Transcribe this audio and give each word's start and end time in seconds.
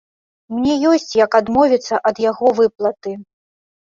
Мне 0.53 0.77
ёсць 0.91 1.11
як 1.19 1.37
адмовіцца 1.39 1.99
ад 2.11 2.21
яго 2.23 2.47
выплаты. 2.61 3.13